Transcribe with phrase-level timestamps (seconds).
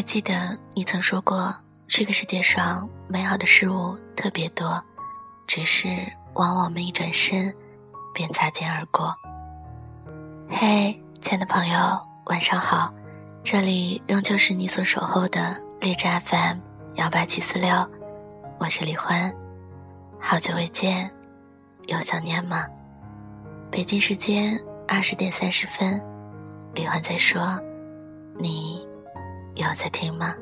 [0.00, 1.54] 还记得你曾说过，
[1.86, 4.82] 这个世界上美好的事物特别多，
[5.46, 5.88] 只是
[6.32, 7.54] 往往我们一转身，
[8.14, 9.14] 便擦肩而过。
[10.48, 12.00] 嘿，亲爱的朋友，
[12.30, 12.90] 晚上好，
[13.44, 16.56] 这里仍旧是你所守候的荔枝 FM
[16.94, 17.86] 幺八七四六，
[18.58, 19.30] 我是李欢，
[20.18, 21.10] 好久未见，
[21.88, 22.66] 有想念吗？
[23.70, 26.02] 北京时间二十点三十分，
[26.72, 27.60] 李欢在说，
[28.38, 28.88] 你。
[29.68, 30.34] 有在听吗？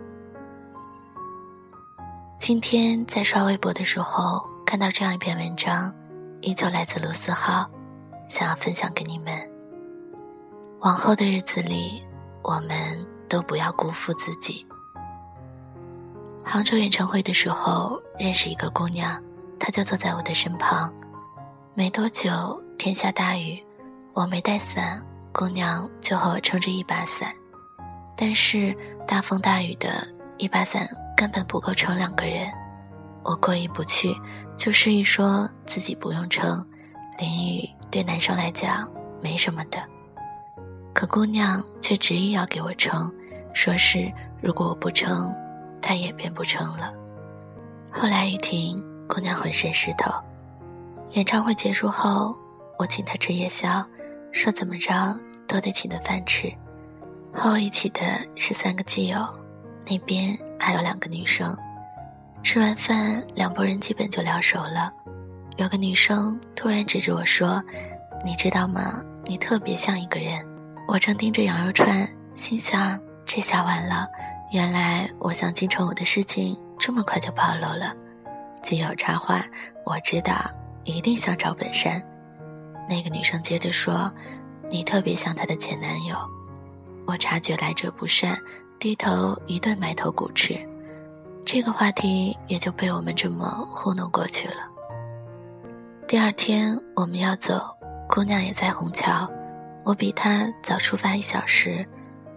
[2.38, 5.92] 今天在刷微博的时候，看到这样一篇文章，
[6.40, 7.68] 依旧来自卢思浩，
[8.28, 9.34] 想要分享给你们。
[10.80, 12.02] 往后的日子里，
[12.42, 14.64] 我们都不要辜负自己。
[16.44, 19.20] 杭州演唱会的时候，认识一个姑娘，
[19.58, 20.92] 她就坐在我的身旁。
[21.74, 23.62] 没多久，天下大雨，
[24.14, 27.34] 我没带伞，姑娘就和我撑着一把伞。
[28.16, 28.74] 但是
[29.08, 30.06] 大风大雨的
[30.36, 32.46] 一把伞根本不够撑两个人，
[33.24, 34.14] 我过意不去，
[34.54, 36.62] 就示意说自己不用撑，
[37.18, 38.86] 淋雨对男生来讲
[39.22, 39.82] 没什么的。
[40.92, 43.10] 可姑娘却执意要给我撑，
[43.54, 45.34] 说是如果我不撑，
[45.80, 46.92] 她也便不撑了。
[47.90, 50.12] 后来雨停，姑娘浑身湿透。
[51.12, 52.36] 演唱会结束后，
[52.78, 53.82] 我请她吃夜宵，
[54.32, 56.52] 说怎么着都得请顿饭吃。
[57.32, 58.00] 和我一起的
[58.36, 59.18] 是三个基友，
[59.86, 61.56] 那边还有两个女生。
[62.42, 64.92] 吃完饭，两拨人基本就聊熟了。
[65.56, 67.62] 有个女生突然指着我说
[68.24, 69.02] ：“你知道吗？
[69.24, 70.44] 你特别像一个人。”
[70.86, 74.06] 我正盯着羊肉串，心想：这下完了。
[74.52, 77.94] 原来我想金城武的事情这么快就暴露了。
[78.62, 79.44] 基友插话
[79.84, 80.50] ：“我知道，
[80.84, 82.02] 一定像赵本山。”
[82.88, 84.10] 那个女生接着说
[84.70, 86.16] ：“你特别像她的前男友。”
[87.08, 88.38] 我察觉来者不善，
[88.78, 90.54] 低头一顿埋头苦吃，
[91.42, 94.56] 这个话题也就被我们这么糊弄过去了。
[96.06, 97.66] 第二天我们要走，
[98.10, 99.26] 姑娘也在虹桥，
[99.86, 101.82] 我比她早出发一小时，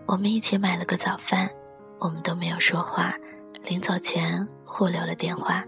[0.06, 1.50] 我们一起买了个早饭，
[2.00, 3.14] 我们都没有说话，
[3.66, 5.66] 临走前互留了电话。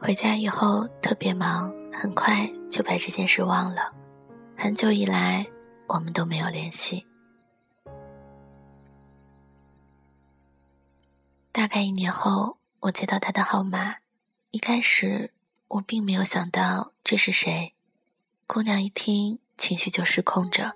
[0.00, 3.92] 回家以后特别忙，很快就把这件事忘了，
[4.56, 5.44] 很久以来
[5.88, 7.04] 我们都没有联系。
[11.52, 13.96] 大概一年后，我接到他的号码。
[14.50, 15.32] 一开始，
[15.68, 17.74] 我并没有想到这是谁。
[18.46, 20.72] 姑娘一听，情绪就失控着，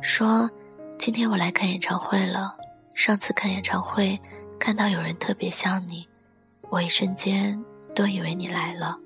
[0.00, 0.50] 说
[0.98, 2.56] ：“今天我来看演唱会了。
[2.94, 4.20] 上次看演唱会，
[4.58, 6.08] 看到有人特别像你，
[6.70, 7.62] 我一瞬间
[7.94, 8.98] 都以为你来了。”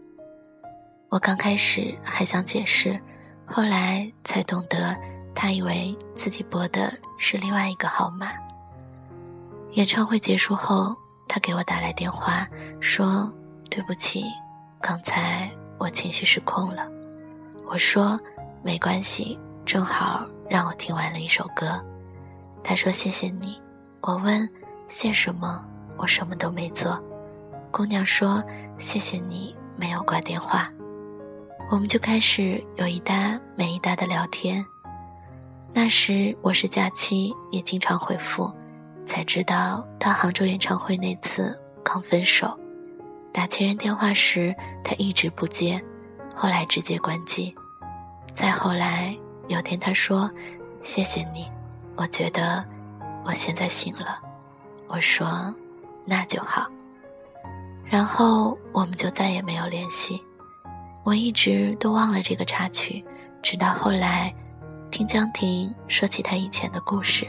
[1.11, 3.01] 我刚开始还想解释，
[3.47, 4.97] 后来才懂得，
[5.35, 8.33] 他以为自己拨的是另外一个号码。
[9.79, 10.95] 演唱会结束后。
[11.31, 12.49] 他给我打来电话，
[12.81, 13.31] 说
[13.71, 14.25] ：“对不起，
[14.81, 16.89] 刚才我情绪失控了。”
[17.69, 18.19] 我说
[18.65, 21.79] ：“没关系，正好让我听完了一首歌。”
[22.65, 23.61] 他说：“谢谢你。”
[24.01, 24.49] 我问
[24.89, 25.63] ：“谢什么？
[25.99, 26.99] 我什么都没做。”
[27.71, 28.43] 姑娘说
[28.81, 30.73] ：“谢谢你没有挂电话。”
[31.71, 34.65] 我们就开始有一搭没一搭的聊天。
[35.75, 38.51] 那时我是假期，也经常回复。
[39.09, 42.55] 才知道他杭州演唱会那次刚分手，
[43.33, 44.55] 打前任电话时
[44.85, 45.83] 他一直不接，
[46.37, 47.55] 后来直接关机。
[48.35, 49.17] 再后来
[49.47, 50.31] 有天他说
[50.85, 51.51] ：“谢谢你，
[51.97, 52.63] 我觉得
[53.25, 54.21] 我现在醒了。”
[54.89, 55.55] 我说
[56.05, 56.67] ：“那就好。”
[57.89, 60.23] 然后我们就再也没有联系。
[61.03, 63.03] 我一直都忘了这个插曲，
[63.43, 64.35] 直到后来
[64.91, 67.27] 听江婷说起她以前的故事。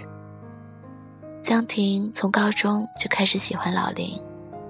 [1.41, 4.21] 江婷从高中就开始喜欢老林，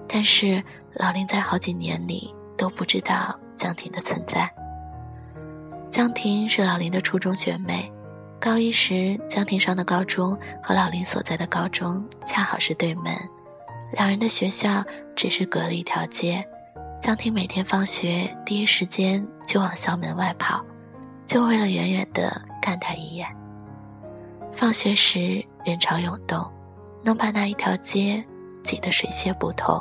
[0.07, 0.63] 但是
[0.93, 4.49] 老林在好几年里都不知道江婷的存在。
[5.89, 7.91] 江婷是老林的初中学妹，
[8.39, 13.13] 高一时江婷上的高中和老林所在的高中恰好是对门，
[13.93, 14.83] 两人的学校
[15.15, 16.45] 只是隔了一条街。
[17.01, 20.63] 江婷每天放学第一时间就往校门外跑，
[21.25, 23.27] 就为了远远的看他一眼。
[24.53, 26.49] 放学时人潮涌动。
[27.03, 28.23] 能把那一条街
[28.63, 29.79] 挤得水泄不通。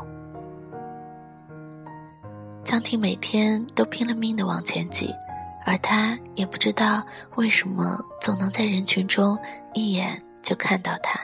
[2.65, 5.15] 江婷每天都拼了命的往前挤，
[5.65, 7.03] 而他也不知道
[7.37, 9.39] 为什么总能在人群中
[9.73, 11.19] 一眼就看到他，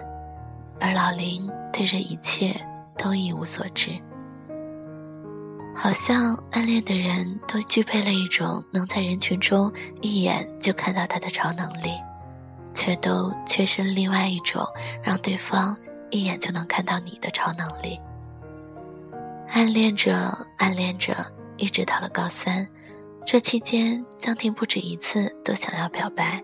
[0.81, 2.55] 而老林对这一切
[2.97, 3.91] 都一无所知。
[5.77, 9.71] 好像暗恋的人都具备了一种能在人群中
[10.01, 11.91] 一眼就看到他的超能力，
[12.75, 14.63] 却都缺失另外一种
[15.03, 15.77] 让对方。
[16.11, 17.99] 一眼就能看到你的超能力。
[19.49, 21.27] 暗恋着，暗恋着，
[21.57, 22.69] 一直到了高三，
[23.27, 26.41] 这期间，江婷不止一次都想要表白，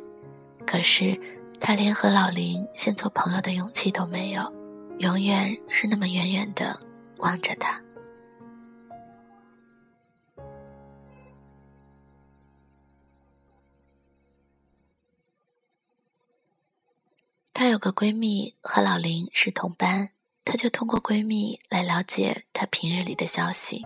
[0.66, 1.16] 可是
[1.60, 4.52] 他连和老林先做朋友的勇气都没有，
[4.98, 6.76] 永远是那么远远的
[7.18, 7.80] 望着他。
[17.60, 20.08] 她有个闺蜜和老林是同班，
[20.46, 23.84] 她就通过闺蜜来了解她平日里的消息，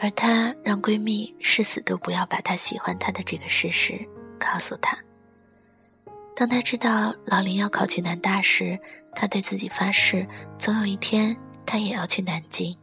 [0.00, 4.04] 而她让闺蜜誓死都不要把她喜欢她的这个事实
[4.36, 4.98] 告诉她。
[6.34, 8.76] 当她知道老林要考去南大时，
[9.14, 10.26] 她对自己发誓，
[10.58, 12.76] 总有一天她也要去南京。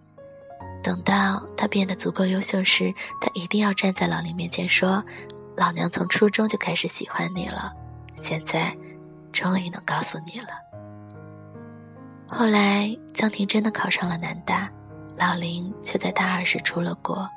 [0.81, 5.03] 等到她变得足够优秀时，她一定要站在老林面前说
[5.57, 7.73] ：“老娘从初中就开始喜欢你了，
[8.15, 8.73] 现在。”
[9.31, 10.47] 终于能告诉你了。
[12.27, 14.69] 后来，江婷真的考上了南大，
[15.17, 17.29] 老林却在大二时出了国。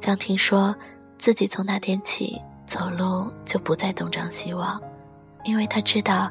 [0.00, 0.74] 江婷说
[1.16, 4.80] 自己从那天起走路就不再东张西望，
[5.44, 6.30] 因为他知道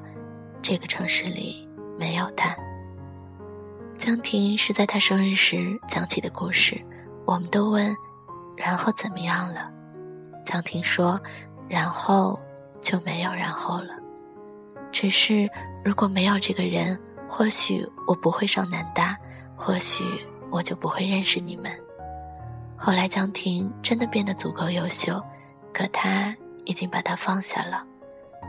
[0.62, 1.68] 这个城市里
[1.98, 2.56] 没有他。
[3.98, 6.80] 江婷是在他生日时讲起的故事，
[7.25, 7.95] 我们都问
[8.57, 9.71] ：“然后怎么样了？”
[10.44, 11.19] 江婷说
[11.69, 12.38] ：“然后
[12.81, 13.95] 就没有然后了。”
[14.94, 15.50] 只是
[15.84, 16.98] 如果没有这个人，
[17.28, 19.18] 或许我不会上南大，
[19.56, 20.06] 或许
[20.51, 21.69] 我就不会认识你们。
[22.78, 25.22] 后来江婷真的变得足够优秀，
[25.74, 26.34] 可他
[26.66, 27.84] 已经把她放下了。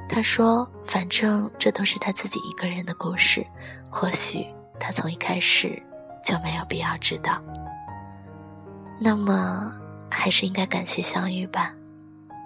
[0.08, 3.44] 他说：“反正这都是他自己一个人的故事，
[3.88, 4.46] 或许
[4.78, 5.82] 他从一开始
[6.22, 7.40] 就没有必要知道。
[9.00, 9.72] 那么，
[10.10, 11.72] 还是应该感谢相遇吧。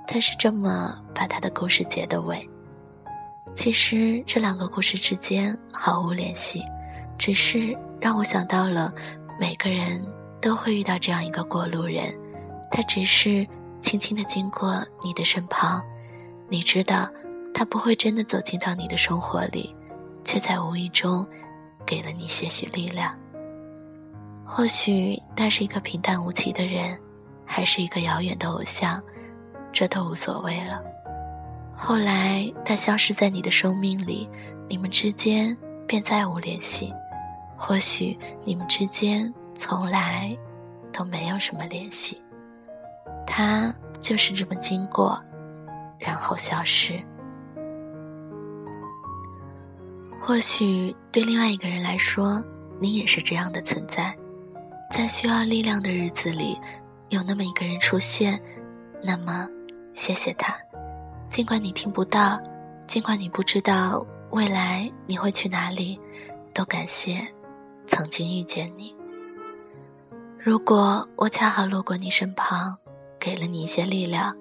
[0.07, 2.49] 他是这么把他的故事结的尾。”
[3.55, 6.63] 其实这两个故事之间毫无联系，
[7.19, 8.93] 只是让我想到了，
[9.39, 10.01] 每个人
[10.41, 12.15] 都会遇到这样一个过路人，
[12.71, 13.47] 他只是
[13.81, 15.83] 轻轻的经过你的身旁，
[16.49, 17.11] 你知道，
[17.53, 19.75] 他不会真的走进到你的生活里，
[20.25, 21.27] 却在无意中
[21.85, 23.13] 给了你些许力量。
[24.47, 26.97] 或许他是一个平淡无奇的人，
[27.45, 29.03] 还是一个遥远的偶像，
[29.73, 30.81] 这都无所谓了。
[31.81, 34.29] 后来，他消失在你的生命里，
[34.69, 36.93] 你们之间便再无联系。
[37.57, 40.37] 或许你们之间从来
[40.93, 42.21] 都没有什么联系。
[43.25, 45.23] 他就是这么经过，
[45.99, 47.01] 然后消失。
[50.21, 52.45] 或许对另外一个人来说，
[52.81, 54.15] 你也是这样的存在，
[54.91, 56.59] 在需要力量的日子里，
[57.09, 58.39] 有那么一个人出现，
[59.01, 59.49] 那么，
[59.95, 60.55] 谢谢他。
[61.31, 62.41] 尽管你听不到，
[62.87, 65.99] 尽管你不知道未来你会去哪里，
[66.53, 67.27] 都感谢
[67.87, 68.95] 曾经遇见你。
[70.39, 72.77] 如果我恰好路过你身旁，
[73.21, 74.37] 给了你一些力量，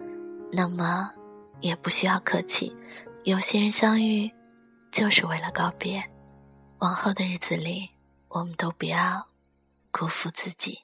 [0.52, 1.12] 那么
[1.60, 2.76] 也不需要客气。
[3.24, 4.32] 有些人相遇，
[4.90, 6.04] 就是为了告别。
[6.80, 7.90] 往后的日子里，
[8.30, 9.28] 我们都不要
[9.92, 10.80] 辜负自己。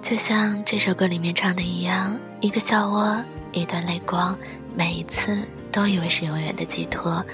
[0.00, 4.36] 就像这首歌里面唱的一样，一个笑窝，一段泪光，
[4.74, 7.24] 每一次都以为是永远的寄托，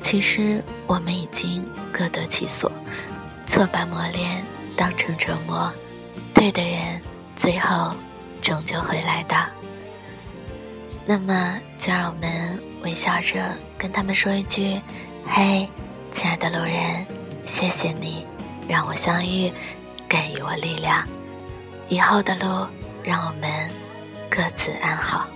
[0.00, 2.70] 其实我们已经各得其所，
[3.46, 4.44] 错把磨练
[4.76, 5.72] 当成折磨，
[6.32, 7.00] 对的人
[7.34, 7.92] 最后
[8.40, 9.36] 终究会来的。
[11.04, 13.42] 那么，就让我们微笑着
[13.76, 14.80] 跟他们说一句
[15.26, 15.68] ：“嘿，
[16.12, 17.04] 亲爱的路人，
[17.44, 18.24] 谢谢你
[18.68, 19.50] 让我相遇，
[20.08, 21.04] 给予我力量。
[21.90, 22.66] 以后的路，
[23.02, 23.70] 让我们
[24.30, 25.26] 各自安好。”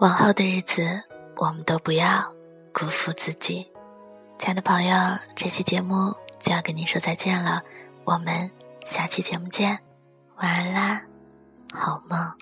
[0.00, 1.02] 往后的日子，
[1.36, 2.24] 我们都不要
[2.72, 3.70] 辜负自己。
[4.38, 4.96] 亲爱的朋友，
[5.36, 7.60] 这期节目就要跟您说再见了，
[8.04, 8.50] 我们
[8.82, 9.78] 下期节目见，
[10.38, 11.02] 晚安啦，
[11.74, 12.39] 好梦。